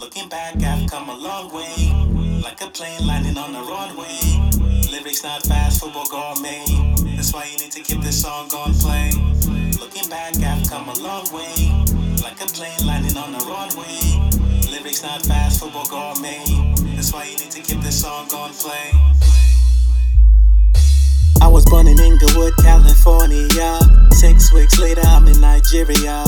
[0.00, 1.92] Looking back, I've come a long way.
[2.42, 4.16] Like a plane landing on the runway.
[4.90, 6.64] Lyrics not fast, football gourmet.
[7.16, 9.10] That's why you need to keep this song on play.
[9.78, 11.84] Looking back, I've come a long way.
[12.22, 14.72] Like a plane landing on the runway.
[14.72, 16.44] Lyrics not fast, football gourmet.
[16.96, 18.99] That's why you need to keep this song on play.
[24.52, 26.24] Weeks later, I'm in Nigeria.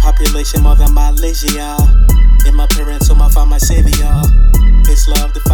[0.00, 1.76] Population more than Malaysia.
[2.46, 4.14] In my parents' home, I found my savior.
[4.86, 5.47] His love defined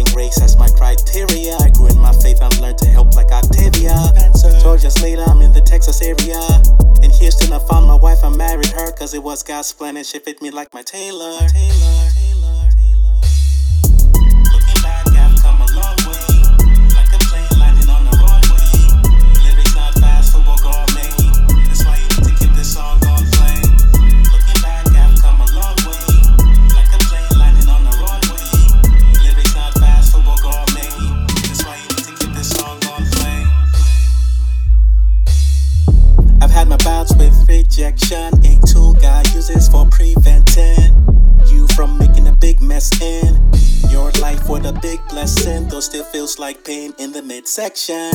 [0.00, 1.56] Using grace as my criteria.
[1.60, 3.92] I grew in my faith I've learned to help like Octavia.
[4.80, 6.40] Years later, I'm in the Texas area.
[7.02, 8.92] In Houston, I found my wife I married her.
[8.92, 11.32] Cause it was God's plan and she fit me like my tailor.
[11.42, 11.99] Looking
[36.60, 40.92] had my bouts with rejection, a tool God uses for preventing
[41.46, 43.34] you from making a big mess in
[43.88, 48.12] your life with a big blessing, though still feels like pain in the midsection.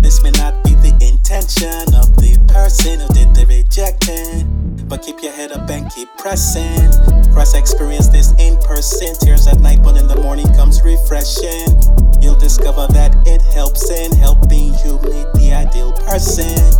[0.00, 5.20] This may not be the intention of the person who did the rejecting, but keep
[5.20, 6.92] your head up and keep pressing.
[7.32, 11.74] Cross experience this in person, tears at night, but in the morning comes refreshing.
[12.22, 16.79] You'll discover that it helps in helping you meet the ideal person.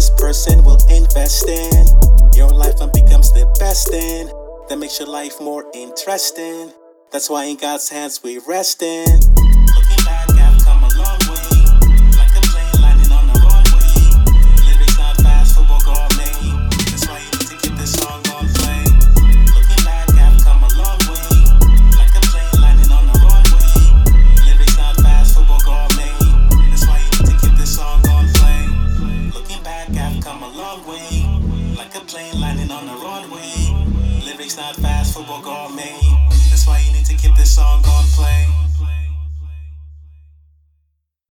[0.00, 1.84] This person will invest in
[2.32, 4.28] your life and becomes the best in.
[4.70, 6.72] That makes your life more interesting.
[7.12, 9.29] That's why in God's hands we rest in.
[31.92, 34.22] like a plane landing on the runway.
[34.24, 36.18] Lyrics not fast, football gone main.
[36.50, 37.99] That's why you need to keep this song going.